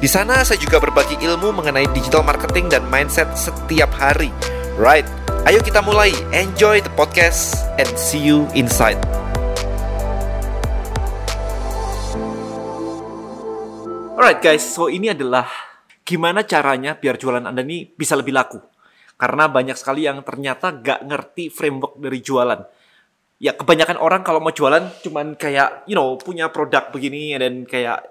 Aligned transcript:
Di 0.00 0.08
sana 0.08 0.40
saya 0.48 0.56
juga 0.56 0.80
berbagi 0.80 1.20
ilmu 1.20 1.60
mengenai 1.60 1.84
digital 1.92 2.24
marketing 2.24 2.72
dan 2.72 2.88
mindset 2.88 3.28
setiap 3.36 3.92
hari. 3.92 4.32
Right, 4.80 5.04
ayo 5.44 5.60
kita 5.60 5.84
mulai. 5.84 6.08
Enjoy 6.32 6.80
the 6.80 6.88
podcast 6.96 7.52
and 7.76 7.84
see 8.00 8.16
you 8.16 8.48
inside. 8.56 8.96
Alright 14.16 14.40
guys, 14.40 14.64
so 14.64 14.88
ini 14.88 15.12
adalah 15.12 15.44
gimana 16.00 16.48
caranya 16.48 16.96
biar 16.96 17.20
jualan 17.20 17.44
Anda 17.44 17.60
ini 17.60 17.92
bisa 17.92 18.16
lebih 18.16 18.32
laku. 18.32 18.56
Karena 19.20 19.52
banyak 19.52 19.76
sekali 19.76 20.08
yang 20.08 20.24
ternyata 20.24 20.80
gak 20.80 21.04
ngerti 21.04 21.52
framework 21.52 22.00
dari 22.00 22.24
jualan 22.24 22.60
ya 23.40 23.56
kebanyakan 23.56 23.96
orang 23.96 24.20
kalau 24.20 24.38
mau 24.38 24.52
jualan 24.52 25.00
cuman 25.00 25.32
kayak 25.32 25.88
you 25.88 25.96
know 25.96 26.20
punya 26.20 26.52
produk 26.52 26.92
begini 26.92 27.32
dan 27.40 27.64
kayak 27.64 28.04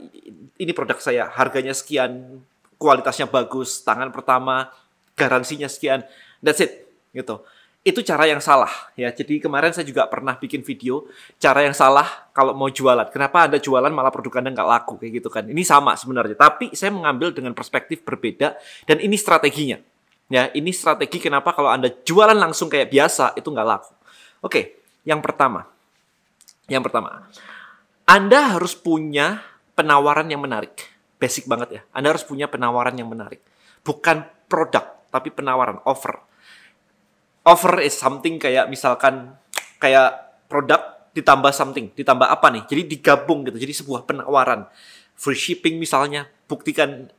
ini 0.58 0.72
produk 0.74 0.98
saya 0.98 1.30
harganya 1.30 1.72
sekian 1.72 2.42
kualitasnya 2.82 3.30
bagus 3.30 3.86
tangan 3.86 4.10
pertama 4.10 4.74
garansinya 5.14 5.70
sekian 5.70 6.02
that's 6.42 6.66
it 6.66 6.90
gitu. 7.14 7.46
Itu 7.80 8.04
cara 8.04 8.28
yang 8.28 8.44
salah 8.44 8.92
ya. 8.98 9.08
Jadi 9.14 9.40
kemarin 9.40 9.72
saya 9.72 9.86
juga 9.88 10.04
pernah 10.10 10.36
bikin 10.36 10.66
video 10.66 11.06
cara 11.38 11.64
yang 11.64 11.78
salah 11.78 12.28
kalau 12.34 12.58
mau 12.58 12.68
jualan. 12.68 13.08
Kenapa 13.14 13.46
anda 13.46 13.62
jualan 13.62 13.94
malah 13.94 14.12
produk 14.12 14.42
anda 14.42 14.50
nggak 14.52 14.68
laku 14.68 14.98
kayak 14.98 15.22
gitu 15.22 15.30
kan? 15.30 15.46
Ini 15.46 15.62
sama 15.62 15.94
sebenarnya 15.94 16.36
tapi 16.36 16.74
saya 16.74 16.90
mengambil 16.90 17.32
dengan 17.38 17.54
perspektif 17.54 18.02
berbeda 18.02 18.58
dan 18.90 18.98
ini 18.98 19.14
strateginya 19.14 19.78
ya. 20.26 20.50
Ini 20.50 20.74
strategi 20.74 21.22
kenapa 21.22 21.54
kalau 21.54 21.70
anda 21.70 21.94
jualan 21.94 22.36
langsung 22.36 22.66
kayak 22.66 22.90
biasa 22.90 23.38
itu 23.38 23.46
nggak 23.46 23.68
laku. 23.70 23.94
Oke 23.94 24.50
okay 24.50 24.79
yang 25.08 25.24
pertama, 25.24 25.68
yang 26.70 26.86
pertama, 26.86 27.26
Anda 28.06 28.56
harus 28.56 28.78
punya 28.78 29.42
penawaran 29.74 30.30
yang 30.30 30.42
menarik. 30.44 30.86
Basic 31.20 31.50
banget 31.50 31.70
ya. 31.70 31.82
Anda 31.92 32.16
harus 32.16 32.24
punya 32.24 32.48
penawaran 32.48 32.96
yang 32.96 33.10
menarik. 33.10 33.42
Bukan 33.84 34.24
produk, 34.48 35.08
tapi 35.10 35.34
penawaran, 35.34 35.82
offer. 35.84 36.16
Offer 37.44 37.82
is 37.84 37.98
something 37.98 38.38
kayak 38.38 38.68
misalkan 38.68 39.34
kayak 39.82 40.42
produk 40.52 41.10
ditambah 41.16 41.52
something, 41.52 41.92
ditambah 41.98 42.28
apa 42.30 42.48
nih? 42.54 42.64
Jadi 42.70 42.82
digabung 42.98 43.44
gitu. 43.50 43.58
Jadi 43.58 43.74
sebuah 43.74 44.06
penawaran. 44.06 44.70
Free 45.20 45.36
shipping 45.36 45.76
misalnya, 45.82 46.32
buktikan 46.48 47.12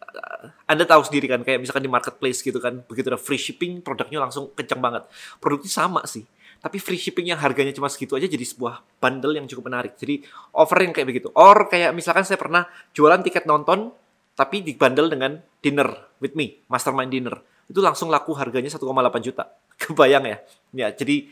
anda 0.65 0.89
tahu 0.89 1.07
sendiri 1.07 1.31
kan 1.31 1.45
kayak 1.47 1.63
misalkan 1.63 1.85
di 1.85 1.91
marketplace 1.93 2.41
gitu 2.41 2.59
kan, 2.59 2.83
begitu 2.87 3.13
ada 3.13 3.21
free 3.21 3.39
shipping 3.39 3.85
produknya 3.85 4.25
langsung 4.25 4.51
kencang 4.57 4.81
banget. 4.81 5.03
Produknya 5.39 5.71
sama 5.71 6.03
sih 6.09 6.25
tapi 6.61 6.77
free 6.77 7.01
shipping 7.01 7.33
yang 7.33 7.41
harganya 7.41 7.73
cuma 7.73 7.89
segitu 7.89 8.21
aja 8.21 8.29
jadi 8.29 8.45
sebuah 8.45 9.01
bundle 9.01 9.33
yang 9.33 9.49
cukup 9.49 9.73
menarik. 9.73 9.97
Jadi 9.97 10.21
offer 10.53 10.85
yang 10.85 10.93
kayak 10.93 11.09
begitu. 11.09 11.29
Or 11.33 11.67
kayak 11.73 11.97
misalkan 11.97 12.29
saya 12.29 12.37
pernah 12.37 12.69
jualan 12.93 13.25
tiket 13.25 13.49
nonton 13.49 13.97
tapi 14.37 14.61
di 14.61 14.77
bundle 14.77 15.09
dengan 15.09 15.41
dinner 15.65 16.17
with 16.21 16.37
me, 16.37 16.61
mastermind 16.69 17.13
dinner. 17.13 17.41
Itu 17.69 17.81
langsung 17.81 18.13
laku 18.13 18.37
harganya 18.37 18.69
1,8 18.69 18.85
juta. 19.25 19.49
Kebayang 19.81 20.25
ya? 20.29 20.37
Ya, 20.77 20.89
jadi 20.93 21.29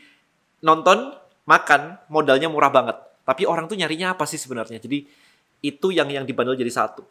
nonton, 0.65 1.13
makan, 1.45 2.01
modalnya 2.09 2.49
murah 2.49 2.73
banget. 2.73 2.97
Tapi 3.29 3.45
orang 3.45 3.69
tuh 3.69 3.77
nyarinya 3.77 4.17
apa 4.17 4.25
sih 4.25 4.41
sebenarnya? 4.41 4.81
Jadi 4.81 5.05
itu 5.61 5.89
yang 5.93 6.09
yang 6.09 6.25
dibandel 6.25 6.57
jadi 6.57 6.73
satu. 6.73 7.05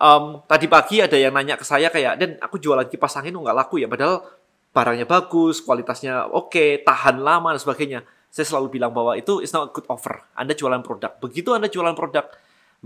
Um, 0.00 0.40
tadi 0.48 0.64
pagi 0.70 1.02
ada 1.02 1.18
yang 1.18 1.34
nanya 1.34 1.58
ke 1.58 1.66
saya 1.66 1.90
kayak, 1.92 2.14
dan 2.16 2.30
aku 2.40 2.56
jualan 2.56 2.86
kipas 2.88 3.18
angin 3.18 3.36
nggak 3.36 3.56
laku 3.56 3.82
ya. 3.82 3.90
Padahal 3.90 4.22
barangnya 4.70 5.06
bagus, 5.06 5.58
kualitasnya 5.62 6.30
oke, 6.30 6.50
okay, 6.50 6.70
tahan 6.82 7.18
lama 7.20 7.54
dan 7.54 7.60
sebagainya. 7.60 8.00
Saya 8.30 8.46
selalu 8.46 8.78
bilang 8.78 8.94
bahwa 8.94 9.18
itu 9.18 9.42
is 9.42 9.50
not 9.50 9.70
a 9.70 9.72
good 9.74 9.86
offer. 9.90 10.22
Anda 10.38 10.54
jualan 10.54 10.86
produk. 10.86 11.18
Begitu 11.18 11.50
Anda 11.50 11.66
jualan 11.66 11.98
produk, 11.98 12.30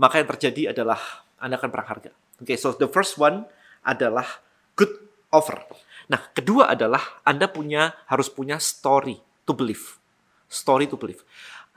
maka 0.01 0.17
yang 0.17 0.29
terjadi 0.33 0.73
adalah 0.73 0.97
Anda 1.37 1.61
akan 1.61 1.69
perang 1.69 1.89
harga. 1.89 2.11
Oke, 2.41 2.53
okay, 2.53 2.57
so 2.57 2.73
the 2.73 2.89
first 2.89 3.21
one 3.21 3.45
adalah 3.85 4.25
good 4.73 4.89
offer. 5.29 5.61
Nah, 6.09 6.33
kedua 6.33 6.73
adalah 6.73 7.21
Anda 7.21 7.45
punya 7.45 7.93
harus 8.09 8.33
punya 8.33 8.57
story 8.57 9.21
to 9.45 9.53
believe. 9.53 10.01
Story 10.49 10.89
to 10.89 10.97
believe. 10.97 11.21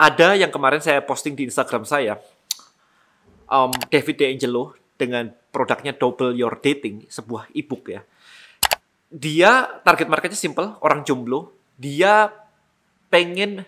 Ada 0.00 0.40
yang 0.40 0.48
kemarin 0.48 0.80
saya 0.80 1.04
posting 1.04 1.36
di 1.36 1.44
Instagram 1.44 1.84
saya, 1.84 2.16
um, 3.52 3.68
David 3.92 4.16
D'Angelo 4.16 4.72
dengan 4.96 5.28
produknya 5.52 5.92
Double 5.92 6.32
Your 6.32 6.56
Dating, 6.64 7.04
sebuah 7.12 7.52
ebook 7.52 7.92
ya 7.92 8.00
dia 9.08 9.80
target 9.82 10.08
marketnya 10.08 10.36
simple, 10.36 10.76
orang 10.84 11.04
jomblo. 11.04 11.52
Dia 11.80 12.28
pengen 13.08 13.64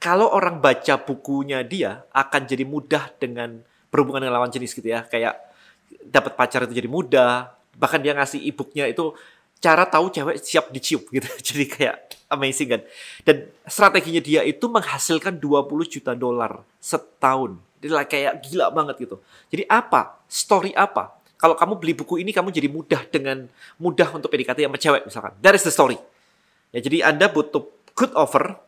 kalau 0.00 0.30
orang 0.32 0.62
baca 0.62 0.96
bukunya 1.02 1.60
dia 1.66 2.06
akan 2.14 2.48
jadi 2.48 2.64
mudah 2.64 3.12
dengan 3.20 3.60
berhubungan 3.92 4.24
dengan 4.24 4.40
lawan 4.40 4.52
jenis 4.52 4.72
gitu 4.72 4.88
ya. 4.88 5.04
Kayak 5.04 5.36
dapat 6.08 6.32
pacar 6.38 6.64
itu 6.64 6.72
jadi 6.72 6.88
mudah. 6.88 7.52
Bahkan 7.76 8.00
dia 8.00 8.16
ngasih 8.16 8.42
e-booknya 8.48 8.88
itu 8.90 9.14
cara 9.58 9.86
tahu 9.86 10.10
cewek 10.10 10.38
siap 10.40 10.70
dicium 10.70 11.02
gitu. 11.10 11.28
Jadi 11.52 11.64
kayak 11.66 11.96
amazing 12.30 12.68
kan. 12.78 12.82
Dan 13.22 13.50
strateginya 13.66 14.22
dia 14.22 14.42
itu 14.46 14.66
menghasilkan 14.66 15.38
20 15.38 15.94
juta 15.98 16.12
dolar 16.14 16.62
setahun. 16.78 17.58
Jadi 17.78 17.94
kayak 17.94 18.42
gila 18.42 18.74
banget 18.74 18.98
gitu. 19.06 19.22
Jadi 19.50 19.62
apa? 19.70 20.18
Story 20.26 20.74
apa? 20.74 21.14
Kalau 21.38 21.54
kamu 21.54 21.78
beli 21.78 21.94
buku 21.94 22.18
ini 22.20 22.34
kamu 22.34 22.50
jadi 22.50 22.66
mudah 22.66 23.06
dengan 23.06 23.46
mudah 23.78 24.10
untuk 24.10 24.28
PDKT 24.28 24.66
sama 24.66 24.78
cewek 24.78 25.02
misalkan. 25.06 25.32
That 25.38 25.54
is 25.54 25.62
the 25.62 25.70
story. 25.70 25.96
Ya, 26.74 26.82
jadi 26.82 27.14
Anda 27.14 27.30
butuh 27.30 27.64
good 27.94 28.12
offer 28.18 28.58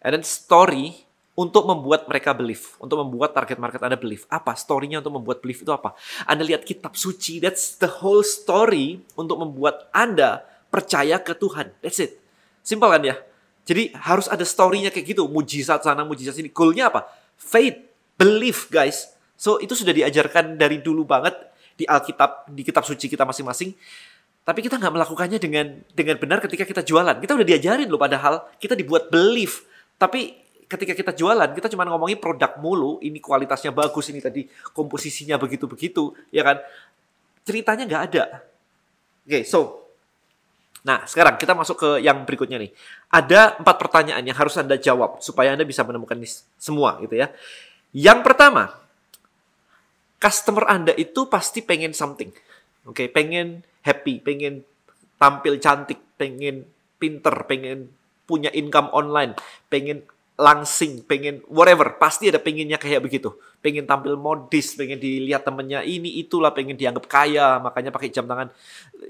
and 0.00 0.14
then 0.14 0.22
story 0.22 1.04
untuk 1.34 1.66
membuat 1.66 2.06
mereka 2.06 2.30
believe, 2.30 2.78
untuk 2.78 3.02
membuat 3.02 3.34
target 3.34 3.58
market 3.58 3.82
Anda 3.82 3.98
believe. 3.98 4.22
Apa 4.30 4.54
story-nya 4.54 5.02
untuk 5.02 5.18
membuat 5.18 5.42
believe 5.42 5.66
itu 5.66 5.74
apa? 5.74 5.98
Anda 6.30 6.46
lihat 6.46 6.62
kitab 6.62 6.94
suci, 6.94 7.42
that's 7.42 7.74
the 7.82 7.90
whole 7.90 8.22
story 8.22 9.02
untuk 9.18 9.42
membuat 9.42 9.90
Anda 9.90 10.46
percaya 10.70 11.18
ke 11.18 11.34
Tuhan. 11.34 11.74
That's 11.82 11.98
it. 11.98 12.22
Simpel 12.62 12.94
kan 12.94 13.02
ya? 13.02 13.18
Jadi 13.66 13.90
harus 13.98 14.30
ada 14.30 14.46
story-nya 14.46 14.94
kayak 14.94 15.18
gitu, 15.18 15.26
mujizat 15.26 15.82
sana, 15.82 16.06
mujizat 16.06 16.38
sini. 16.38 16.54
Goal-nya 16.54 16.94
apa? 16.94 17.10
Faith, 17.34 17.82
belief 18.14 18.70
guys. 18.70 19.10
So 19.34 19.58
itu 19.58 19.74
sudah 19.74 19.90
diajarkan 19.90 20.54
dari 20.54 20.78
dulu 20.78 21.02
banget 21.02 21.34
di 21.74 21.84
Alkitab, 21.86 22.50
di 22.50 22.62
kitab 22.62 22.82
suci 22.86 23.06
kita 23.10 23.26
masing-masing. 23.26 23.74
Tapi 24.44 24.60
kita 24.60 24.76
nggak 24.76 24.92
melakukannya 24.92 25.38
dengan 25.40 25.80
dengan 25.96 26.16
benar 26.20 26.38
ketika 26.44 26.68
kita 26.68 26.82
jualan. 26.84 27.16
Kita 27.16 27.32
udah 27.32 27.46
diajarin 27.46 27.88
loh 27.88 27.96
padahal 27.96 28.44
kita 28.60 28.76
dibuat 28.76 29.08
belief. 29.08 29.64
Tapi 29.96 30.36
ketika 30.68 30.92
kita 30.92 31.12
jualan, 31.16 31.50
kita 31.56 31.72
cuma 31.72 31.88
ngomongin 31.88 32.20
produk 32.20 32.56
mulu, 32.60 33.00
ini 33.00 33.20
kualitasnya 33.22 33.72
bagus, 33.72 34.10
ini 34.12 34.20
tadi 34.20 34.44
komposisinya 34.74 35.40
begitu-begitu, 35.40 36.12
ya 36.28 36.44
kan? 36.44 36.60
Ceritanya 37.44 37.84
nggak 37.88 38.02
ada. 38.12 38.24
Oke, 39.24 39.40
okay, 39.40 39.42
so 39.44 39.84
Nah, 40.84 41.08
sekarang 41.08 41.40
kita 41.40 41.56
masuk 41.56 41.80
ke 41.80 41.90
yang 42.04 42.28
berikutnya 42.28 42.60
nih. 42.60 42.68
Ada 43.08 43.56
empat 43.56 43.76
pertanyaan 43.80 44.20
yang 44.20 44.36
harus 44.36 44.52
Anda 44.60 44.76
jawab 44.76 45.16
supaya 45.24 45.56
Anda 45.56 45.64
bisa 45.64 45.80
menemukan 45.80 46.12
ini 46.20 46.28
semua 46.60 47.00
gitu 47.00 47.16
ya. 47.16 47.32
Yang 47.96 48.20
pertama, 48.20 48.83
customer 50.18 50.64
Anda 50.68 50.92
itu 50.96 51.26
pasti 51.28 51.60
pengen 51.64 51.92
something. 51.92 52.30
Oke, 52.84 53.04
okay? 53.04 53.06
pengen 53.08 53.64
happy, 53.80 54.20
pengen 54.20 54.64
tampil 55.16 55.56
cantik, 55.60 56.00
pengen 56.20 56.68
pinter, 57.00 57.32
pengen 57.48 57.92
punya 58.24 58.48
income 58.52 58.88
online, 58.92 59.36
pengen 59.68 60.04
langsing, 60.34 61.06
pengen 61.06 61.44
whatever, 61.46 61.94
pasti 61.94 62.26
ada 62.28 62.42
pengennya 62.42 62.80
kayak 62.80 63.04
begitu. 63.04 63.30
Pengen 63.62 63.86
tampil 63.86 64.18
modis, 64.18 64.74
pengen 64.74 64.98
dilihat 64.98 65.46
temennya 65.46 65.86
ini 65.86 66.20
itulah, 66.20 66.50
pengen 66.50 66.74
dianggap 66.74 67.06
kaya, 67.06 67.62
makanya 67.62 67.94
pakai 67.94 68.10
jam 68.10 68.26
tangan. 68.26 68.50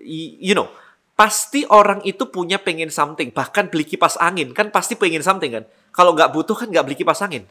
You 0.05 0.53
know, 0.53 0.69
pasti 1.15 1.65
orang 1.71 2.03
itu 2.05 2.29
punya 2.29 2.61
pengen 2.61 2.93
something. 2.93 3.33
Bahkan 3.33 3.73
beli 3.73 3.87
kipas 3.89 4.19
angin 4.21 4.53
kan 4.53 4.69
pasti 4.69 4.99
pengen 4.99 5.25
something 5.25 5.51
kan. 5.51 5.65
Kalau 5.95 6.12
nggak 6.12 6.35
butuh 6.35 6.55
kan 6.59 6.69
nggak 6.69 6.85
beli 6.85 6.97
kipas 6.99 7.23
angin. 7.25 7.49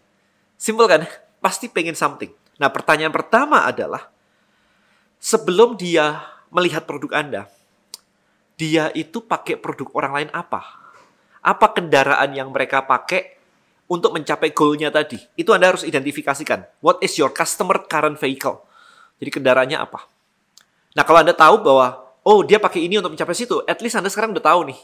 Simple 0.59 0.87
kan? 0.87 1.01
Pasti 1.41 1.67
pengen 1.67 1.97
something. 1.97 2.31
Nah, 2.61 2.69
pertanyaan 2.69 3.13
pertama 3.13 3.65
adalah 3.65 4.09
sebelum 5.17 5.73
dia 5.79 6.21
melihat 6.53 6.85
produk 6.85 7.11
Anda, 7.17 7.41
dia 8.53 8.93
itu 8.93 9.23
pakai 9.25 9.57
produk 9.57 9.89
orang 9.97 10.13
lain 10.13 10.29
apa? 10.29 10.61
Apa 11.43 11.73
kendaraan 11.73 12.31
yang 12.31 12.53
mereka 12.53 12.85
pakai 12.85 13.35
untuk 13.89 14.13
mencapai 14.13 14.53
goalnya 14.53 14.93
tadi? 14.93 15.17
Itu 15.33 15.51
Anda 15.51 15.73
harus 15.73 15.83
identifikasikan. 15.83 16.79
What 16.79 17.01
is 17.01 17.17
your 17.17 17.33
customer 17.33 17.81
current 17.89 18.21
vehicle? 18.21 18.61
Jadi 19.17 19.29
kendaraannya 19.33 19.77
apa? 19.81 20.05
Nah, 20.93 21.03
kalau 21.03 21.19
Anda 21.25 21.33
tahu 21.33 21.65
bahwa 21.65 22.03
oh 22.23 22.39
dia 22.45 22.61
pakai 22.61 22.85
ini 22.85 23.01
untuk 23.01 23.17
mencapai 23.17 23.35
situ, 23.35 23.65
at 23.65 23.81
least 23.81 23.97
Anda 23.97 24.07
sekarang 24.13 24.31
udah 24.37 24.45
tahu 24.45 24.71
nih. 24.71 24.79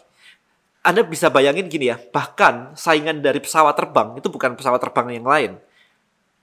Anda 0.80 1.04
bisa 1.04 1.28
bayangin 1.28 1.68
gini 1.68 1.92
ya, 1.92 2.00
bahkan 2.12 2.72
saingan 2.74 3.20
dari 3.20 3.44
pesawat 3.44 3.76
terbang 3.76 4.16
itu 4.16 4.32
bukan 4.32 4.56
pesawat 4.56 4.80
terbang 4.80 5.20
yang 5.20 5.28
lain. 5.28 5.52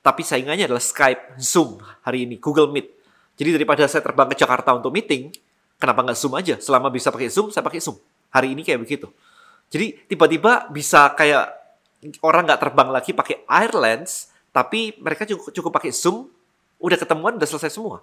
Tapi 0.06 0.22
saingannya 0.22 0.70
adalah 0.70 0.78
Skype, 0.78 1.34
Zoom 1.42 1.82
hari 2.06 2.30
ini, 2.30 2.38
Google 2.38 2.70
Meet. 2.70 2.94
Jadi 3.34 3.58
daripada 3.58 3.90
saya 3.90 4.06
terbang 4.06 4.30
ke 4.30 4.38
Jakarta 4.38 4.70
untuk 4.70 4.94
meeting, 4.94 5.34
kenapa 5.82 6.06
nggak 6.06 6.14
Zoom 6.14 6.38
aja? 6.38 6.54
Selama 6.62 6.94
bisa 6.94 7.10
pakai 7.10 7.26
Zoom, 7.26 7.50
saya 7.50 7.66
pakai 7.66 7.82
Zoom. 7.82 7.98
Hari 8.30 8.54
ini 8.54 8.62
kayak 8.62 8.86
begitu. 8.86 9.10
Jadi 9.66 10.06
tiba-tiba 10.06 10.70
bisa 10.70 11.10
kayak 11.10 11.50
orang 12.22 12.46
nggak 12.46 12.60
terbang 12.62 12.88
lagi 12.94 13.10
pakai 13.10 13.42
Airlines, 13.50 14.30
tapi 14.54 14.94
mereka 15.02 15.26
cukup, 15.26 15.50
cukup 15.50 15.70
pakai 15.74 15.90
Zoom, 15.90 16.30
udah 16.78 17.02
ketemuan, 17.02 17.34
udah 17.34 17.48
selesai 17.50 17.74
semua. 17.74 17.98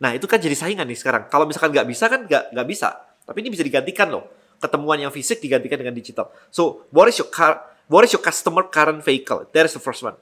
Nah 0.00 0.16
itu 0.16 0.24
kan 0.24 0.40
jadi 0.40 0.56
saingan 0.56 0.88
nih 0.88 0.96
sekarang. 0.96 1.28
Kalau 1.28 1.44
misalkan 1.44 1.76
nggak 1.76 1.86
bisa 1.92 2.08
kan 2.08 2.24
nggak 2.24 2.56
nggak 2.56 2.66
bisa. 2.72 2.88
Tapi 3.28 3.36
ini 3.44 3.52
bisa 3.52 3.60
digantikan 3.60 4.08
loh. 4.08 4.32
Ketemuan 4.56 4.96
yang 4.96 5.12
fisik 5.12 5.44
digantikan 5.44 5.76
dengan 5.76 5.92
digital. 5.92 6.32
So 6.48 6.88
what 6.88 7.04
is 7.12 7.20
your 7.20 7.28
car, 7.28 7.68
what 7.92 8.00
is 8.00 8.16
your 8.16 8.24
customer 8.24 8.64
current 8.64 9.04
vehicle? 9.04 9.44
That 9.52 9.68
is 9.68 9.76
the 9.76 9.82
first 9.84 10.00
one. 10.00 10.16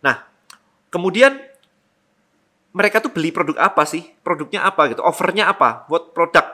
Nah 0.00 0.26
kemudian 0.92 1.36
mereka 2.70 3.02
tuh 3.02 3.10
beli 3.10 3.34
produk 3.34 3.58
apa 3.58 3.82
sih? 3.86 4.06
Produknya 4.22 4.62
apa 4.62 4.94
gitu? 4.94 5.02
Offernya 5.02 5.50
apa? 5.50 5.86
What 5.90 6.14
product 6.14 6.48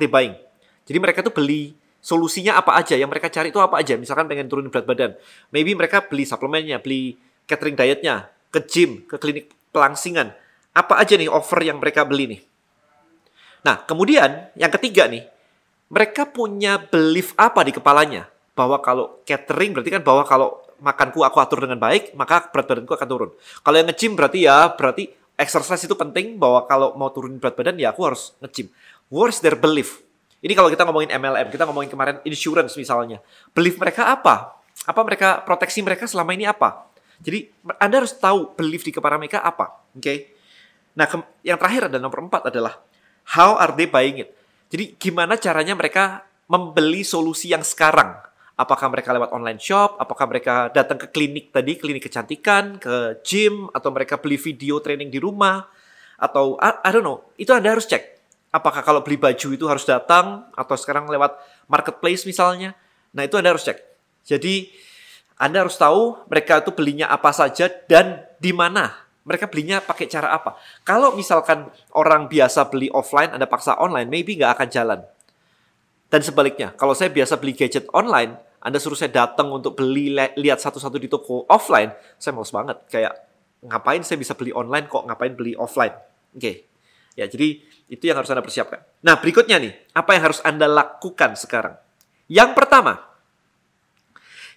they 0.00 0.08
buying? 0.08 0.36
Jadi 0.88 0.98
mereka 1.00 1.20
tuh 1.20 1.32
beli 1.32 1.76
solusinya 2.00 2.56
apa 2.56 2.76
aja? 2.76 2.96
Yang 2.96 3.10
mereka 3.12 3.28
cari 3.28 3.52
itu 3.52 3.60
apa 3.60 3.80
aja? 3.80 3.96
Misalkan 4.00 4.24
pengen 4.28 4.48
turunin 4.48 4.72
berat 4.72 4.88
badan. 4.88 5.12
Maybe 5.52 5.76
mereka 5.76 6.04
beli 6.04 6.24
suplemennya, 6.24 6.80
beli 6.80 7.16
catering 7.44 7.76
dietnya, 7.76 8.32
ke 8.48 8.64
gym, 8.64 9.04
ke 9.04 9.20
klinik 9.20 9.52
pelangsingan. 9.72 10.32
Apa 10.72 11.00
aja 11.00 11.20
nih 11.20 11.28
offer 11.28 11.60
yang 11.60 11.76
mereka 11.76 12.08
beli 12.08 12.36
nih? 12.36 12.40
Nah, 13.64 13.84
kemudian 13.84 14.52
yang 14.56 14.72
ketiga 14.72 15.08
nih, 15.08 15.24
mereka 15.88 16.28
punya 16.28 16.80
belief 16.80 17.36
apa 17.36 17.64
di 17.64 17.72
kepalanya? 17.72 18.28
Bahwa 18.56 18.80
kalau 18.80 19.20
catering 19.28 19.76
berarti 19.76 19.90
kan 19.92 20.02
bahwa 20.04 20.24
kalau 20.24 20.63
makanku 20.84 21.24
aku 21.24 21.40
atur 21.40 21.64
dengan 21.64 21.80
baik, 21.80 22.12
maka 22.12 22.52
berat 22.52 22.68
badanku 22.68 22.92
akan 22.92 23.08
turun. 23.08 23.30
Kalau 23.64 23.76
yang 23.80 23.88
nge-gym 23.88 24.12
berarti 24.12 24.44
ya, 24.44 24.68
berarti 24.76 25.08
exercise 25.40 25.82
itu 25.88 25.96
penting 25.96 26.36
bahwa 26.36 26.68
kalau 26.68 26.92
mau 26.94 27.08
turunin 27.08 27.40
berat 27.40 27.56
badan 27.56 27.80
ya 27.80 27.96
aku 27.96 28.04
harus 28.04 28.36
nge-gym. 28.44 28.68
Where's 29.08 29.40
their 29.40 29.56
belief? 29.56 30.04
Ini 30.44 30.52
kalau 30.52 30.68
kita 30.68 30.84
ngomongin 30.84 31.08
MLM, 31.16 31.48
kita 31.48 31.64
ngomongin 31.64 31.88
kemarin 31.88 32.20
insurance 32.28 32.76
misalnya. 32.76 33.24
Belief 33.56 33.80
mereka 33.80 34.12
apa? 34.12 34.60
Apa 34.84 35.00
mereka 35.00 35.40
proteksi 35.40 35.80
mereka 35.80 36.04
selama 36.04 36.36
ini 36.36 36.44
apa? 36.44 36.92
Jadi 37.24 37.48
Anda 37.80 38.04
harus 38.04 38.12
tahu 38.12 38.52
belief 38.52 38.84
di 38.84 38.92
kepala 38.92 39.16
mereka 39.16 39.40
apa, 39.40 39.80
oke? 39.96 40.04
Okay? 40.04 40.36
Nah, 40.94 41.08
yang 41.40 41.56
terakhir 41.56 41.88
adalah 41.88 42.02
nomor 42.04 42.20
empat 42.28 42.52
adalah 42.52 42.76
how 43.32 43.56
are 43.56 43.72
they 43.72 43.88
buying 43.88 44.20
it? 44.20 44.30
Jadi 44.68 45.00
gimana 45.00 45.40
caranya 45.40 45.72
mereka 45.72 46.28
membeli 46.44 47.00
solusi 47.06 47.50
yang 47.50 47.64
sekarang? 47.64 48.14
Apakah 48.54 48.86
mereka 48.86 49.10
lewat 49.10 49.34
online 49.34 49.58
shop? 49.58 49.98
Apakah 49.98 50.30
mereka 50.30 50.70
datang 50.70 50.94
ke 50.94 51.10
klinik 51.10 51.50
tadi, 51.50 51.74
klinik 51.74 52.06
kecantikan, 52.06 52.78
ke 52.78 53.18
gym, 53.26 53.66
atau 53.74 53.90
mereka 53.90 54.14
beli 54.22 54.38
video 54.38 54.78
training 54.78 55.10
di 55.10 55.18
rumah? 55.18 55.66
Atau, 56.14 56.54
I, 56.62 56.78
I 56.86 56.90
don't 56.94 57.02
know, 57.02 57.26
itu 57.34 57.50
Anda 57.50 57.74
harus 57.74 57.90
cek. 57.90 58.14
Apakah 58.54 58.86
kalau 58.86 59.02
beli 59.02 59.18
baju 59.18 59.48
itu 59.50 59.66
harus 59.66 59.82
datang, 59.82 60.46
atau 60.54 60.78
sekarang 60.78 61.10
lewat 61.10 61.34
marketplace 61.66 62.22
misalnya? 62.22 62.78
Nah, 63.10 63.26
itu 63.26 63.34
Anda 63.34 63.50
harus 63.50 63.66
cek. 63.66 63.78
Jadi, 64.22 64.70
Anda 65.34 65.66
harus 65.66 65.74
tahu 65.74 66.22
mereka 66.30 66.62
itu 66.62 66.70
belinya 66.70 67.10
apa 67.10 67.34
saja 67.34 67.66
dan 67.90 68.22
di 68.38 68.54
mana. 68.54 69.02
Mereka 69.26 69.50
belinya 69.50 69.82
pakai 69.82 70.06
cara 70.06 70.30
apa. 70.30 70.54
Kalau 70.86 71.18
misalkan 71.18 71.66
orang 71.98 72.30
biasa 72.30 72.70
beli 72.70 72.86
offline, 72.94 73.34
Anda 73.34 73.50
paksa 73.50 73.82
online, 73.82 74.06
maybe 74.06 74.38
nggak 74.38 74.62
akan 74.62 74.68
jalan. 74.70 75.00
Dan 76.14 76.22
sebaliknya, 76.22 76.70
kalau 76.78 76.94
saya 76.94 77.10
biasa 77.10 77.42
beli 77.42 77.58
gadget 77.58 77.90
online, 77.90 78.38
Anda 78.62 78.78
suruh 78.78 78.94
saya 78.94 79.10
datang 79.10 79.50
untuk 79.50 79.74
beli 79.74 80.14
lihat 80.14 80.62
satu-satu 80.62 80.94
di 80.94 81.10
toko 81.10 81.42
offline, 81.50 81.90
saya 82.22 82.30
males 82.30 82.54
banget. 82.54 82.78
Kayak 82.86 83.18
ngapain 83.66 83.98
saya 84.06 84.22
bisa 84.22 84.38
beli 84.38 84.54
online 84.54 84.86
kok 84.86 85.10
ngapain 85.10 85.34
beli 85.34 85.58
offline? 85.58 85.90
Oke. 86.30 86.38
Okay. 86.38 86.54
Ya, 87.18 87.26
jadi 87.26 87.58
itu 87.90 88.06
yang 88.06 88.14
harus 88.14 88.30
Anda 88.30 88.46
persiapkan. 88.46 88.86
Nah, 89.02 89.18
berikutnya 89.18 89.58
nih, 89.58 89.74
apa 89.90 90.14
yang 90.14 90.22
harus 90.30 90.38
Anda 90.46 90.70
lakukan 90.70 91.34
sekarang? 91.34 91.74
Yang 92.30 92.62
pertama, 92.62 93.02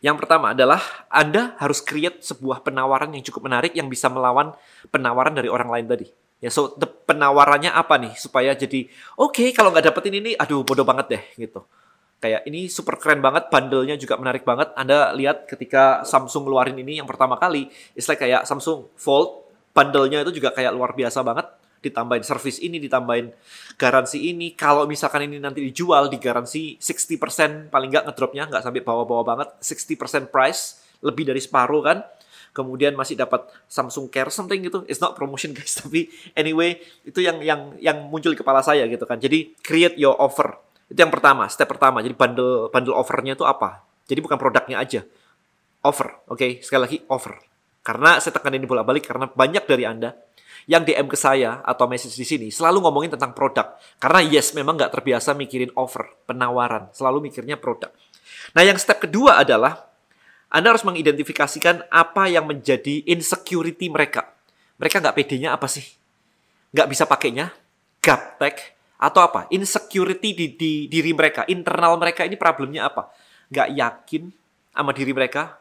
yang 0.05 0.13
pertama 0.13 0.53
adalah 0.53 1.09
Anda 1.09 1.57
harus 1.57 1.81
create 1.81 2.21
sebuah 2.21 2.61
penawaran 2.61 3.17
yang 3.17 3.25
cukup 3.25 3.49
menarik 3.49 3.73
yang 3.73 3.89
bisa 3.89 4.13
melawan 4.13 4.53
penawaran 4.93 5.33
dari 5.33 5.49
orang 5.49 5.73
lain 5.73 5.89
tadi. 5.89 6.05
Ya, 6.37 6.53
so 6.53 6.77
the 6.77 6.85
penawarannya 6.85 7.73
apa 7.73 7.97
nih 7.97 8.13
supaya 8.13 8.53
jadi 8.53 8.85
oke 9.17 9.41
okay, 9.41 9.49
kalau 9.57 9.73
nggak 9.73 9.89
dapetin 9.89 10.21
ini, 10.21 10.37
aduh 10.37 10.61
bodoh 10.61 10.85
banget 10.85 11.17
deh 11.17 11.23
gitu. 11.33 11.65
Kayak 12.17 12.45
ini 12.49 12.69
super 12.69 12.97
keren 12.97 13.21
banget, 13.21 13.49
bundle-nya 13.49 13.97
juga 13.97 14.17
menarik 14.17 14.45
banget. 14.45 14.73
Anda 14.73 15.13
lihat 15.13 15.49
ketika 15.49 16.01
Samsung 16.01 16.49
ngeluarin 16.49 16.77
ini 16.77 16.97
yang 16.97 17.09
pertama 17.09 17.37
kali, 17.37 17.69
istilah 17.93 18.17
kayak 18.17 18.41
Samsung 18.45 18.89
Fold, 18.97 19.49
bundle-nya 19.73 20.25
itu 20.25 20.41
juga 20.41 20.53
kayak 20.53 20.73
luar 20.73 20.93
biasa 20.97 21.21
banget. 21.21 21.45
Ditambahin 21.77 22.25
service 22.25 22.57
ini, 22.57 22.81
ditambahin 22.81 23.29
garansi 23.77 24.33
ini. 24.33 24.57
Kalau 24.57 24.89
misalkan 24.89 25.29
ini 25.29 25.37
nanti 25.37 25.61
dijual, 25.61 26.09
di 26.09 26.17
garansi 26.17 26.81
60% 26.81 27.69
paling 27.69 27.89
nggak 27.93 28.09
ngedropnya, 28.09 28.49
nggak 28.49 28.65
sampai 28.65 28.81
bawah-bawah 28.81 29.25
banget. 29.25 29.49
60% 29.61 30.33
price, 30.33 30.81
lebih 31.05 31.29
dari 31.29 31.37
separuh 31.37 31.81
kan 31.85 32.01
kemudian 32.57 32.97
masih 32.97 33.13
dapat 33.13 33.45
Samsung 33.69 34.09
Care 34.09 34.33
something 34.33 34.57
gitu. 34.65 34.81
It's 34.89 34.97
not 34.97 35.13
promotion 35.13 35.53
guys, 35.53 35.77
tapi 35.85 36.09
anyway 36.33 36.81
itu 37.05 37.21
yang 37.21 37.37
yang 37.45 37.77
yang 37.77 38.09
muncul 38.09 38.33
di 38.33 38.39
kepala 38.41 38.65
saya 38.65 38.89
gitu 38.89 39.05
kan. 39.05 39.21
Jadi 39.21 39.53
create 39.61 39.93
your 40.01 40.17
offer. 40.17 40.57
Itu 40.89 40.97
yang 40.97 41.13
pertama, 41.13 41.45
step 41.45 41.69
pertama. 41.69 42.01
Jadi 42.01 42.17
bundle 42.17 42.73
bundle 42.73 42.97
offernya 42.97 43.37
itu 43.37 43.45
apa? 43.45 43.85
Jadi 44.09 44.19
bukan 44.25 44.41
produknya 44.41 44.81
aja. 44.81 45.05
Offer, 45.85 46.25
oke? 46.25 46.41
Okay? 46.41 46.51
Sekali 46.65 46.81
lagi 46.81 46.97
offer. 47.13 47.37
Karena 47.85 48.17
saya 48.17 48.33
tekan 48.33 48.51
ini 48.57 48.65
bolak-balik 48.65 49.05
karena 49.05 49.29
banyak 49.29 49.63
dari 49.63 49.87
Anda 49.87 50.11
yang 50.67 50.83
DM 50.83 51.07
ke 51.07 51.15
saya 51.15 51.63
atau 51.63 51.87
message 51.87 52.19
di 52.19 52.27
sini 52.27 52.47
selalu 52.51 52.83
ngomongin 52.83 53.15
tentang 53.15 53.31
produk. 53.31 53.79
Karena 54.01 54.19
yes, 54.19 54.51
memang 54.51 54.75
nggak 54.75 54.91
terbiasa 54.91 55.31
mikirin 55.37 55.71
offer, 55.79 56.03
penawaran. 56.27 56.91
Selalu 56.91 57.31
mikirnya 57.31 57.55
produk. 57.55 57.93
Nah, 58.51 58.63
yang 58.67 58.75
step 58.75 59.03
kedua 59.07 59.39
adalah 59.39 59.87
anda 60.47 60.71
harus 60.71 60.87
mengidentifikasikan 60.87 61.91
apa 61.91 62.31
yang 62.31 62.47
menjadi 62.47 63.03
insecurity 63.03 63.91
mereka. 63.91 64.31
Mereka 64.79 65.03
nggak 65.03 65.15
pedenya 65.15 65.51
apa 65.51 65.67
sih? 65.67 65.83
Nggak 66.71 66.87
bisa 66.87 67.03
pakainya? 67.03 67.51
Gaptek? 67.99 68.79
Atau 68.95 69.19
apa? 69.19 69.51
Insecurity 69.51 70.31
di, 70.31 70.45
di 70.55 70.73
diri 70.87 71.11
mereka, 71.11 71.43
internal 71.51 71.99
mereka 71.99 72.23
ini 72.23 72.39
problemnya 72.39 72.87
apa? 72.87 73.11
Nggak 73.51 73.69
yakin 73.75 74.23
sama 74.71 74.91
diri 74.95 75.11
mereka? 75.11 75.59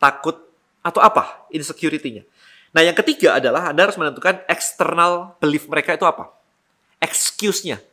Takut? 0.00 0.40
Atau 0.80 1.04
apa 1.04 1.46
insecurity-nya? 1.52 2.24
Nah 2.72 2.82
yang 2.82 2.96
ketiga 2.96 3.36
adalah 3.36 3.68
Anda 3.68 3.84
harus 3.86 4.00
menentukan 4.00 4.48
external 4.48 5.36
belief 5.44 5.68
mereka 5.68 5.92
itu 5.92 6.08
apa? 6.08 6.32
Excuse-nya 6.98 7.84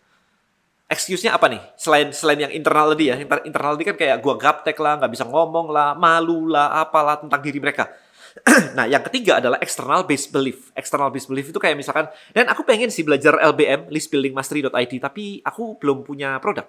excuse-nya 0.90 1.38
apa 1.38 1.46
nih? 1.48 1.62
Selain 1.78 2.10
selain 2.10 2.50
yang 2.50 2.52
internal 2.52 2.98
tadi 2.98 3.14
ya, 3.14 3.16
internal 3.22 3.78
tadi 3.78 3.86
kan 3.94 3.96
kayak 3.96 4.18
gua 4.26 4.36
gaptek 4.36 4.76
lah, 4.82 4.98
nggak 4.98 5.12
bisa 5.14 5.24
ngomong 5.30 5.70
lah, 5.70 5.94
malu 5.94 6.50
lah, 6.50 6.82
apalah 6.82 7.22
tentang 7.22 7.40
diri 7.46 7.62
mereka. 7.62 7.88
nah, 8.78 8.90
yang 8.90 9.06
ketiga 9.06 9.38
adalah 9.38 9.62
external 9.62 10.04
based 10.10 10.34
belief. 10.34 10.74
External 10.74 11.14
based 11.14 11.30
belief 11.30 11.54
itu 11.54 11.60
kayak 11.62 11.78
misalkan, 11.78 12.10
dan 12.34 12.50
aku 12.50 12.66
pengen 12.66 12.90
sih 12.90 13.06
belajar 13.06 13.38
LBM, 13.38 13.94
listbuildingmastery.id, 13.94 14.94
tapi 14.98 15.46
aku 15.46 15.78
belum 15.78 16.02
punya 16.02 16.42
produk. 16.42 16.66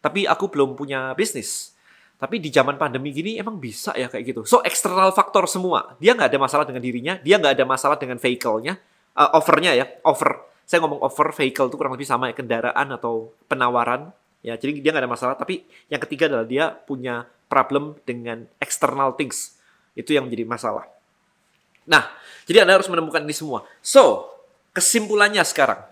Tapi 0.00 0.24
aku 0.24 0.48
belum 0.48 0.72
punya 0.76 1.12
bisnis. 1.12 1.76
Tapi 2.16 2.40
di 2.40 2.48
zaman 2.48 2.80
pandemi 2.80 3.12
gini 3.12 3.36
emang 3.36 3.60
bisa 3.60 3.92
ya 3.92 4.08
kayak 4.08 4.24
gitu. 4.24 4.40
So, 4.48 4.64
external 4.64 5.12
faktor 5.12 5.44
semua. 5.44 6.00
Dia 6.00 6.16
nggak 6.16 6.32
ada 6.32 6.40
masalah 6.40 6.64
dengan 6.64 6.80
dirinya, 6.80 7.20
dia 7.20 7.36
nggak 7.36 7.60
ada 7.60 7.64
masalah 7.68 8.00
dengan 8.00 8.16
vehicle-nya, 8.16 8.80
uh, 9.12 9.36
offer-nya 9.36 9.76
ya, 9.76 9.84
offer 10.00 10.55
saya 10.66 10.82
ngomong 10.82 10.98
over 10.98 11.30
vehicle 11.30 11.70
itu 11.70 11.78
kurang 11.78 11.94
lebih 11.94 12.10
sama 12.10 12.28
ya 12.28 12.34
kendaraan 12.34 12.90
atau 12.90 13.30
penawaran. 13.46 14.10
Ya 14.42 14.58
jadi 14.58 14.82
dia 14.82 14.90
nggak 14.90 15.04
ada 15.06 15.10
masalah 15.10 15.34
tapi 15.38 15.62
yang 15.86 16.02
ketiga 16.02 16.26
adalah 16.26 16.46
dia 16.46 16.74
punya 16.74 17.30
problem 17.46 17.94
dengan 18.02 18.50
external 18.58 19.14
things. 19.14 19.62
Itu 19.94 20.10
yang 20.10 20.26
menjadi 20.26 20.42
masalah. 20.42 20.90
Nah 21.86 22.10
jadi 22.50 22.66
anda 22.66 22.74
harus 22.74 22.90
menemukan 22.90 23.22
ini 23.22 23.30
semua. 23.32 23.62
So 23.78 24.26
kesimpulannya 24.74 25.46
sekarang. 25.46 25.86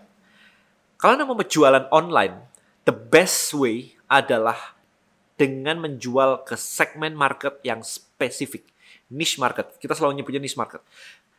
Kalau 0.99 1.11
anda 1.15 1.23
mau 1.23 1.39
berjualan 1.39 1.87
online 1.95 2.35
the 2.83 2.91
best 2.91 3.55
way 3.55 3.95
adalah 4.11 4.75
dengan 5.39 5.79
menjual 5.79 6.43
ke 6.43 6.59
segmen 6.59 7.15
market 7.15 7.63
yang 7.63 7.79
spesifik. 7.79 8.67
Niche 9.07 9.39
market. 9.39 9.71
Kita 9.79 9.95
selalu 9.95 10.19
nyebutnya 10.19 10.43
niche 10.43 10.59
market 10.59 10.83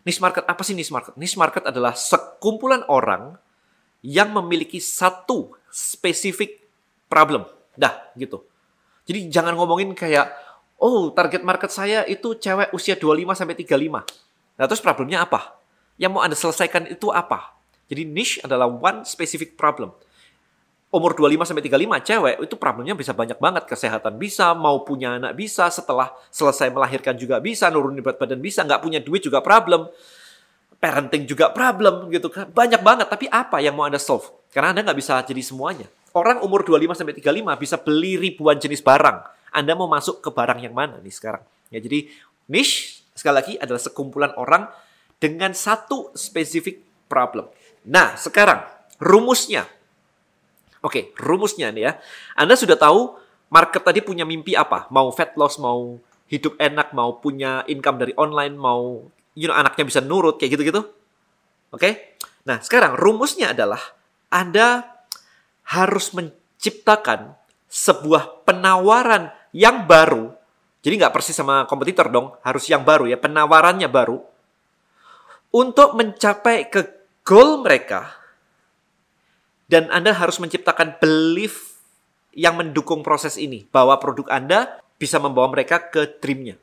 Niche 0.07 0.23
market 0.23 0.47
apa 0.47 0.63
sih 0.63 0.79
niche 0.79 0.95
market? 0.95 1.19
Niche 1.19 1.35
market 1.35 1.67
adalah 1.67 1.99
sekumpulan 1.99 2.87
orang 2.87 3.35
yang 4.07 4.31
memiliki 4.31 4.79
satu 4.79 5.51
spesifik 5.67 6.63
problem. 7.11 7.43
Dah, 7.75 8.15
gitu. 8.15 8.47
Jadi 9.03 9.27
jangan 9.27 9.59
ngomongin 9.59 9.91
kayak, 9.99 10.31
oh 10.79 11.11
target 11.11 11.43
market 11.43 11.75
saya 11.75 12.07
itu 12.07 12.39
cewek 12.39 12.71
usia 12.71 12.95
25 12.95 13.35
sampai 13.35 13.59
35. 13.59 14.07
Nah 14.57 14.65
terus 14.71 14.79
problemnya 14.79 15.27
apa? 15.27 15.59
Yang 15.99 16.11
mau 16.15 16.23
Anda 16.23 16.39
selesaikan 16.39 16.87
itu 16.87 17.11
apa? 17.11 17.59
Jadi 17.91 18.07
niche 18.07 18.39
adalah 18.47 18.71
one 18.71 19.03
specific 19.03 19.59
problem. 19.59 19.91
Umur 20.97 21.12
25 21.12 21.53
sampai 21.53 21.65
35 21.69 22.09
cewek 22.09 22.35
itu 22.49 22.57
problemnya 22.57 22.97
bisa 22.97 23.12
banyak 23.12 23.37
banget. 23.37 23.69
Kesehatan 23.69 24.17
bisa 24.17 24.57
mau 24.57 24.81
punya 24.81 25.21
anak 25.21 25.37
bisa 25.37 25.69
setelah 25.69 26.17
selesai 26.33 26.73
melahirkan 26.73 27.12
juga 27.21 27.37
bisa 27.45 27.69
nurunin 27.69 28.00
berat 28.00 28.17
badan 28.17 28.41
bisa 28.41 28.65
nggak 28.65 28.81
punya 28.81 29.05
duit 29.05 29.21
juga 29.21 29.45
problem 29.45 29.93
parenting 30.76 31.25
juga 31.25 31.50
problem 31.53 32.09
gitu 32.12 32.29
kan. 32.29 32.49
Banyak 32.49 32.81
banget 32.85 33.07
tapi 33.09 33.26
apa 33.29 33.61
yang 33.61 33.76
mau 33.76 33.88
anda 33.88 34.00
solve? 34.00 34.29
Karena 34.53 34.73
anda 34.73 34.85
nggak 34.85 34.99
bisa 34.99 35.21
jadi 35.25 35.43
semuanya. 35.43 35.88
Orang 36.17 36.41
umur 36.41 36.65
25 36.65 36.97
sampai 36.97 37.15
35 37.21 37.61
bisa 37.61 37.76
beli 37.81 38.17
ribuan 38.17 38.57
jenis 38.57 38.81
barang. 38.81 39.19
Anda 39.53 39.76
mau 39.76 39.88
masuk 39.88 40.25
ke 40.25 40.33
barang 40.33 40.65
yang 40.65 40.73
mana 40.73 40.97
nih 41.00 41.12
sekarang? 41.12 41.45
Ya 41.69 41.81
jadi 41.81 42.09
niche 42.49 43.05
sekali 43.12 43.35
lagi 43.37 43.53
adalah 43.61 43.81
sekumpulan 43.81 44.33
orang 44.37 44.69
dengan 45.17 45.53
satu 45.53 46.12
spesifik 46.17 46.81
problem. 47.09 47.49
Nah 47.88 48.17
sekarang 48.17 48.65
rumusnya 49.00 49.65
Oke, 50.87 51.11
rumusnya 51.19 51.75
nih 51.75 51.83
ya. 51.83 51.93
Anda 52.38 52.55
sudah 52.55 52.78
tahu 52.78 53.19
market 53.50 53.83
tadi 53.83 53.99
punya 54.07 54.23
mimpi 54.23 54.55
apa? 54.55 54.87
Mau 54.95 55.11
fat 55.11 55.35
loss, 55.35 55.59
mau 55.59 55.99
hidup 56.31 56.55
enak, 56.62 56.95
mau 56.95 57.19
punya 57.19 57.66
income 57.66 57.99
dari 58.07 58.14
online, 58.14 58.55
mau 58.55 59.02
you 59.35 59.50
know, 59.50 59.55
anaknya 59.59 59.83
bisa 59.83 59.99
nurut, 59.99 60.38
kayak 60.38 60.55
gitu-gitu. 60.55 60.87
Oke? 61.75 62.16
Nah, 62.47 62.62
sekarang 62.62 62.95
rumusnya 62.95 63.50
adalah 63.50 63.83
Anda 64.31 64.87
harus 65.66 66.14
menciptakan 66.14 67.35
sebuah 67.66 68.47
penawaran 68.47 69.35
yang 69.50 69.85
baru. 69.85 70.33
Jadi 70.81 71.02
nggak 71.02 71.14
persis 71.14 71.35
sama 71.35 71.66
kompetitor 71.66 72.07
dong, 72.09 72.38
harus 72.47 72.64
yang 72.71 72.87
baru 72.87 73.11
ya, 73.11 73.19
penawarannya 73.19 73.90
baru. 73.90 74.23
Untuk 75.50 75.99
mencapai 75.99 76.71
ke 76.71 76.87
goal 77.26 77.66
mereka, 77.66 78.14
dan 79.67 79.91
Anda 79.91 80.15
harus 80.15 80.39
menciptakan 80.39 81.03
belief 81.03 81.79
yang 82.31 82.55
mendukung 82.59 83.03
proses 83.03 83.35
ini. 83.35 83.67
Bahwa 83.71 83.99
produk 83.99 84.31
Anda 84.31 84.79
bisa 84.97 85.19
membawa 85.19 85.51
mereka 85.51 85.83
ke 85.91 86.19
dreamnya. 86.23 86.55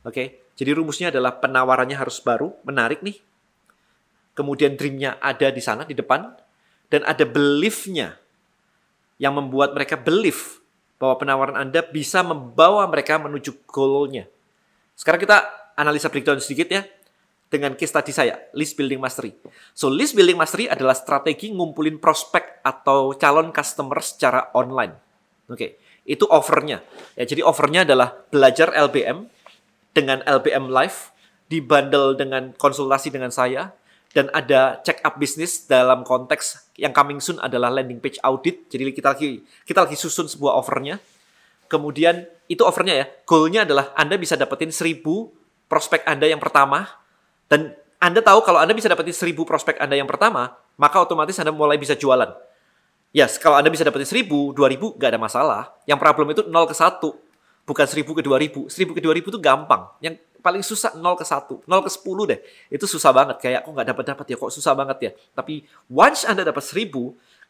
Oke, 0.00 0.12
okay? 0.12 0.26
jadi 0.56 0.72
rumusnya 0.72 1.12
adalah 1.12 1.36
penawarannya 1.36 1.96
harus 1.96 2.18
baru, 2.24 2.56
menarik 2.64 3.04
nih. 3.04 3.20
Kemudian 4.32 4.80
dreamnya 4.80 5.20
ada 5.20 5.52
di 5.52 5.60
sana, 5.60 5.84
di 5.84 5.92
depan. 5.92 6.32
Dan 6.90 7.06
ada 7.06 7.22
beliefnya 7.22 8.18
yang 9.20 9.36
membuat 9.36 9.76
mereka 9.76 10.00
believe 10.00 10.58
bahwa 10.96 11.20
penawaran 11.20 11.56
Anda 11.60 11.84
bisa 11.84 12.24
membawa 12.24 12.88
mereka 12.88 13.20
menuju 13.20 13.68
goalnya. 13.68 14.26
Sekarang 14.96 15.20
kita 15.20 15.44
analisa 15.76 16.12
breakdown 16.12 16.40
sedikit 16.42 16.68
ya 16.68 16.82
dengan 17.50 17.74
case 17.74 17.90
tadi 17.90 18.14
saya, 18.14 18.38
list 18.54 18.78
building 18.78 19.02
mastery. 19.02 19.34
So, 19.74 19.90
list 19.90 20.14
building 20.14 20.38
mastery 20.38 20.70
adalah 20.70 20.94
strategi 20.94 21.50
ngumpulin 21.50 21.98
prospek 21.98 22.62
atau 22.62 23.18
calon 23.18 23.50
customer 23.50 23.98
secara 23.98 24.54
online. 24.54 24.94
Oke, 25.50 25.58
okay. 25.58 25.70
itu 26.06 26.22
offernya. 26.30 26.78
Ya, 27.18 27.26
jadi 27.26 27.42
offernya 27.42 27.82
adalah 27.82 28.22
belajar 28.30 28.70
LBM 28.70 29.26
dengan 29.90 30.22
LBM 30.22 30.70
Live, 30.70 31.10
dibundle 31.50 32.14
dengan 32.14 32.54
konsultasi 32.54 33.10
dengan 33.10 33.34
saya, 33.34 33.74
dan 34.14 34.30
ada 34.30 34.78
check 34.86 35.02
up 35.02 35.18
bisnis 35.18 35.66
dalam 35.66 36.06
konteks 36.06 36.70
yang 36.78 36.94
coming 36.94 37.18
soon 37.18 37.42
adalah 37.42 37.74
landing 37.74 37.98
page 37.98 38.22
audit. 38.22 38.70
Jadi 38.70 38.94
kita 38.94 39.18
lagi 39.18 39.42
kita 39.66 39.90
lagi 39.90 39.98
susun 39.98 40.30
sebuah 40.30 40.54
offernya. 40.54 41.02
Kemudian 41.66 42.26
itu 42.46 42.62
offernya 42.62 42.94
ya, 42.94 43.06
goalnya 43.26 43.66
adalah 43.66 43.90
Anda 43.98 44.18
bisa 44.18 44.38
dapetin 44.38 44.70
1000 44.70 45.02
prospek 45.70 46.02
Anda 46.06 46.26
yang 46.26 46.42
pertama 46.42 46.99
dan 47.50 47.74
Anda 47.98 48.22
tahu 48.22 48.40
kalau 48.46 48.62
Anda 48.62 48.72
bisa 48.72 48.86
dapetin 48.86 49.12
1000 49.12 49.36
prospek 49.44 49.76
Anda 49.82 49.98
yang 49.98 50.08
pertama, 50.08 50.56
maka 50.78 51.02
otomatis 51.02 51.36
Anda 51.36 51.52
mulai 51.52 51.76
bisa 51.76 51.98
jualan. 51.98 52.32
Yes, 53.10 53.36
kalau 53.36 53.58
Anda 53.58 53.68
bisa 53.68 53.82
dapetin 53.82 54.06
1000, 54.06 54.54
2000, 54.54 54.96
gak 54.96 55.10
ada 55.12 55.20
masalah. 55.20 55.74
Yang 55.84 55.98
problem 55.98 56.30
itu 56.30 56.46
0 56.46 56.70
ke 56.70 56.74
1, 56.78 57.10
bukan 57.66 57.86
1000 57.90 58.16
ke 58.16 58.22
2000. 58.22 58.70
1000 58.70 58.96
ke 58.96 59.00
2000 59.02 59.34
itu 59.34 59.40
gampang. 59.42 59.90
Yang 59.98 60.22
paling 60.40 60.62
susah 60.64 60.94
0 60.94 61.18
ke 61.18 61.26
1, 61.26 61.66
0 61.66 61.84
ke 61.84 61.90
10 61.90 62.30
deh. 62.30 62.40
Itu 62.70 62.86
susah 62.86 63.10
banget. 63.10 63.36
Kayak 63.42 63.66
kok 63.66 63.72
gak 63.74 63.88
dapat-dapat 63.92 64.24
ya, 64.30 64.36
kok 64.38 64.52
susah 64.54 64.72
banget 64.72 64.98
ya. 65.02 65.10
Tapi 65.34 65.66
once 65.90 66.22
Anda 66.24 66.46
dapat 66.46 66.62
1000, 66.62 66.88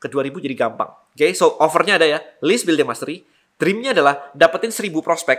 ke 0.00 0.09
2000 0.09 0.40
jadi 0.40 0.57
gampang. 0.57 0.90
Oke, 0.90 1.28
okay? 1.28 1.30
so 1.37 1.61
offernya 1.61 2.00
ada 2.00 2.09
ya, 2.09 2.19
list 2.40 2.64
building 2.64 2.88
mastery. 2.88 3.21
Dreamnya 3.61 3.92
adalah 3.92 4.33
dapetin 4.33 4.73
1000 4.73 5.04
prospek. 5.04 5.38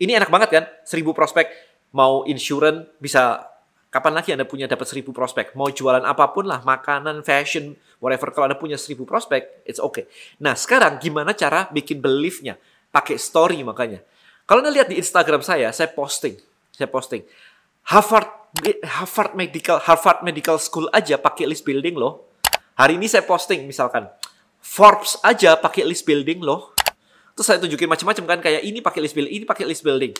Ini 0.00 0.16
enak 0.16 0.32
banget 0.32 0.48
kan? 0.48 0.64
1000 0.88 1.12
prospek 1.12 1.46
mau 1.92 2.24
insurance 2.24 2.88
bisa 2.96 3.44
Kapan 3.88 4.12
lagi 4.20 4.36
Anda 4.36 4.44
punya 4.44 4.68
dapat 4.68 4.84
seribu 4.84 5.16
prospek? 5.16 5.56
Mau 5.56 5.72
jualan 5.72 6.04
apa 6.04 6.28
pun 6.36 6.44
lah, 6.44 6.60
makanan, 6.60 7.24
fashion, 7.24 7.72
whatever. 8.04 8.28
Kalau 8.36 8.44
Anda 8.52 8.60
punya 8.60 8.76
seribu 8.76 9.08
prospek, 9.08 9.64
it's 9.64 9.80
okay. 9.80 10.04
Nah, 10.44 10.52
sekarang 10.52 11.00
gimana 11.00 11.32
cara 11.32 11.72
bikin 11.72 12.04
belief-nya? 12.04 12.60
Pakai 12.92 13.16
story 13.16 13.64
makanya. 13.64 14.04
Kalau 14.44 14.60
Anda 14.60 14.76
lihat 14.76 14.92
di 14.92 15.00
Instagram 15.00 15.40
saya, 15.40 15.72
saya 15.72 15.88
posting. 15.88 16.36
Saya 16.76 16.88
posting. 16.92 17.24
Harvard 17.88 18.28
Harvard 18.84 19.32
Medical 19.36 19.80
Harvard 19.80 20.20
Medical 20.24 20.56
School 20.60 20.88
aja 20.92 21.16
pakai 21.16 21.48
list 21.48 21.64
building 21.64 21.96
loh. 21.96 22.28
Hari 22.76 23.00
ini 23.00 23.08
saya 23.08 23.24
posting 23.24 23.64
misalkan 23.64 24.08
Forbes 24.60 25.16
aja 25.24 25.56
pakai 25.56 25.88
list 25.88 26.04
building 26.04 26.44
loh. 26.44 26.76
Terus 27.32 27.46
saya 27.48 27.58
tunjukin 27.62 27.88
macam-macam 27.88 28.24
kan 28.36 28.38
kayak 28.44 28.62
ini 28.66 28.84
pakai 28.84 29.00
list 29.00 29.16
building, 29.16 29.32
ini 29.40 29.44
pakai 29.48 29.64
list 29.64 29.80
building. 29.80 30.12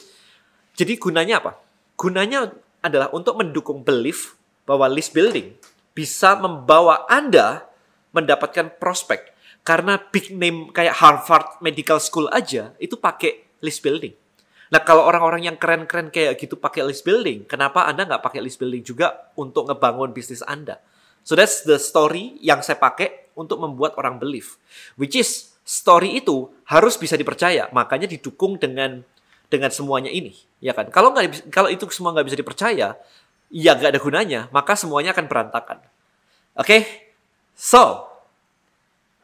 Jadi 0.72 0.92
gunanya 0.96 1.44
apa? 1.44 1.52
Gunanya 1.98 2.48
adalah 2.82 3.10
untuk 3.10 3.38
mendukung 3.38 3.82
belief 3.82 4.38
bahwa 4.68 4.86
list 4.86 5.16
building 5.16 5.56
bisa 5.96 6.38
membawa 6.38 7.08
Anda 7.10 7.66
mendapatkan 8.14 8.78
prospek. 8.78 9.34
Karena 9.66 10.00
big 10.00 10.32
name 10.32 10.72
kayak 10.72 10.96
Harvard 10.96 11.60
Medical 11.60 12.00
School 12.00 12.30
aja 12.32 12.72
itu 12.80 12.96
pakai 12.96 13.44
list 13.60 13.84
building. 13.84 14.14
Nah 14.68 14.80
kalau 14.84 15.04
orang-orang 15.04 15.48
yang 15.48 15.56
keren-keren 15.56 16.12
kayak 16.12 16.36
gitu 16.40 16.56
pakai 16.56 16.84
list 16.84 17.04
building, 17.04 17.48
kenapa 17.48 17.88
Anda 17.88 18.04
nggak 18.04 18.22
pakai 18.24 18.40
list 18.40 18.60
building 18.60 18.84
juga 18.84 19.32
untuk 19.36 19.68
ngebangun 19.68 20.12
bisnis 20.12 20.44
Anda? 20.44 20.80
So 21.24 21.36
that's 21.36 21.64
the 21.64 21.76
story 21.76 22.40
yang 22.40 22.64
saya 22.64 22.80
pakai 22.80 23.32
untuk 23.36 23.60
membuat 23.60 23.96
orang 24.00 24.16
believe. 24.16 24.56
Which 24.96 25.16
is 25.16 25.52
story 25.64 26.20
itu 26.20 26.48
harus 26.68 26.96
bisa 26.96 27.16
dipercaya, 27.16 27.68
makanya 27.72 28.08
didukung 28.08 28.56
dengan 28.56 29.04
dengan 29.48 29.72
semuanya 29.72 30.12
ini, 30.12 30.36
ya 30.60 30.76
kan? 30.76 30.92
Kalau 30.92 31.12
nggak 31.12 31.48
kalau 31.48 31.72
itu 31.72 31.88
semua 31.88 32.12
nggak 32.12 32.26
bisa 32.28 32.38
dipercaya, 32.38 32.94
ya 33.48 33.70
nggak 33.74 33.90
ada 33.96 34.00
gunanya, 34.00 34.40
maka 34.52 34.76
semuanya 34.76 35.16
akan 35.16 35.26
berantakan. 35.26 35.78
Oke, 36.58 36.64
okay? 36.64 36.80
so 37.56 38.08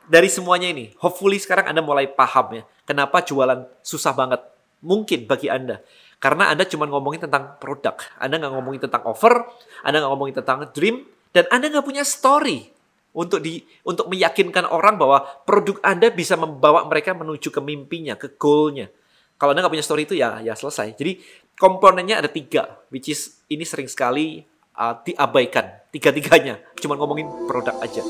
dari 0.08 0.28
semuanya 0.28 0.68
ini, 0.72 0.92
hopefully 1.00 1.36
sekarang 1.40 1.68
anda 1.68 1.84
mulai 1.84 2.08
paham 2.08 2.60
ya, 2.60 2.62
kenapa 2.88 3.20
jualan 3.24 3.68
susah 3.84 4.12
banget. 4.16 4.40
Mungkin 4.84 5.24
bagi 5.24 5.48
anda, 5.48 5.80
karena 6.20 6.52
anda 6.52 6.68
cuma 6.68 6.84
ngomongin 6.88 7.24
tentang 7.24 7.56
produk, 7.56 7.96
anda 8.20 8.36
nggak 8.36 8.52
ngomongin 8.52 8.80
tentang 8.84 9.04
offer, 9.08 9.44
anda 9.80 9.96
nggak 10.00 10.12
ngomongin 10.12 10.36
tentang 10.40 10.58
dream, 10.72 11.04
dan 11.32 11.48
anda 11.48 11.72
nggak 11.72 11.84
punya 11.84 12.04
story 12.04 12.68
untuk 13.14 13.40
di 13.40 13.62
untuk 13.86 14.10
meyakinkan 14.10 14.66
orang 14.68 14.98
bahwa 14.98 15.22
produk 15.46 15.78
anda 15.86 16.10
bisa 16.10 16.34
membawa 16.34 16.84
mereka 16.84 17.14
menuju 17.14 17.48
ke 17.48 17.60
mimpinya, 17.62 18.18
ke 18.18 18.34
goalnya. 18.40 18.90
Kalau 19.34 19.50
Anda 19.52 19.66
nggak 19.66 19.74
punya 19.74 19.86
story 19.86 20.02
itu 20.06 20.14
ya 20.14 20.38
ya 20.40 20.54
selesai. 20.54 20.94
Jadi 20.94 21.18
komponennya 21.58 22.22
ada 22.22 22.30
tiga, 22.30 22.82
which 22.90 23.10
is 23.10 23.42
ini 23.50 23.66
sering 23.66 23.90
sekali 23.90 24.42
uh, 24.78 24.94
diabaikan. 25.02 25.90
Tiga-tiganya, 25.94 26.58
cuma 26.82 26.98
ngomongin 26.98 27.30
produk 27.46 27.78
aja. 27.78 28.02